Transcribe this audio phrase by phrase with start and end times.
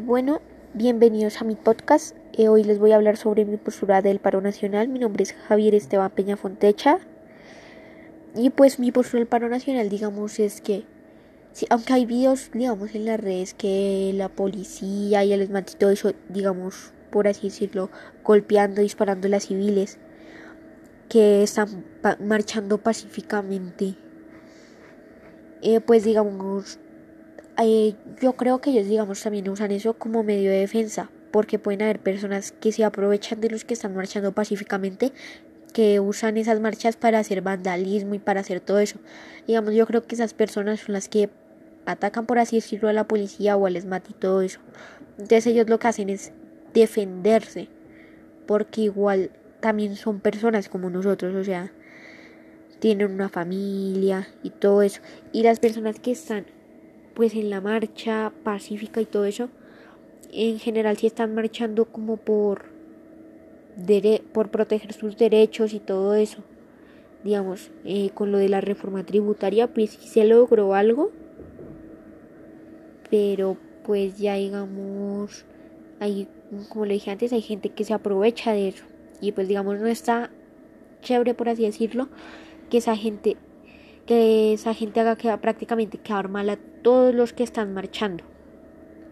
[0.00, 0.40] Bueno,
[0.72, 2.16] bienvenidos a mi podcast.
[2.32, 4.88] Eh, hoy les voy a hablar sobre mi postura del paro nacional.
[4.88, 6.98] Mi nombre es Javier Esteban Peña Fontecha.
[8.34, 10.84] Y pues mi postura del paro nacional, digamos, es que,
[11.68, 16.12] aunque hay videos, digamos, en las redes que la policía y el ESMAD y eso,
[16.30, 17.90] digamos, por así decirlo,
[18.24, 19.98] golpeando, disparando a las civiles
[21.10, 21.84] que están
[22.20, 23.96] marchando pacíficamente.
[25.60, 26.78] Eh, pues digamos,
[27.58, 31.82] eh, yo creo que ellos, digamos, también usan eso como medio de defensa, porque pueden
[31.82, 35.12] haber personas que se aprovechan de los que están marchando pacíficamente,
[35.72, 38.98] que usan esas marchas para hacer vandalismo y para hacer todo eso.
[39.46, 41.30] Digamos, yo creo que esas personas son las que
[41.86, 44.60] atacan, por así decirlo, a la policía o al ESMAT y todo eso.
[45.12, 46.32] Entonces ellos lo que hacen es
[46.74, 47.68] defenderse,
[48.46, 51.72] porque igual también son personas como nosotros, o sea,
[52.78, 55.00] tienen una familia y todo eso.
[55.32, 56.46] Y las personas que están
[57.14, 59.48] pues en la marcha pacífica y todo eso,
[60.32, 62.64] en general sí están marchando como por,
[64.32, 66.42] por proteger sus derechos y todo eso.
[67.22, 71.12] Digamos, eh, con lo de la reforma tributaria, pues sí se logró algo,
[73.10, 75.44] pero pues ya digamos,
[76.00, 76.26] hay,
[76.68, 78.84] como le dije antes, hay gente que se aprovecha de eso.
[79.20, 80.30] Y pues digamos, no está
[81.02, 82.08] chévere, por así decirlo,
[82.70, 83.36] que esa gente
[84.06, 88.31] que esa gente haga que prácticamente quedar mal a todos los que están marchando.